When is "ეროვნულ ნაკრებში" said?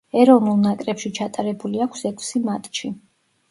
0.19-1.11